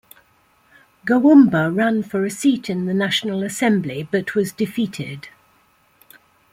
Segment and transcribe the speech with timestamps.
[1.05, 5.29] Goumba ran for a seat in the National Assembly but was defeated.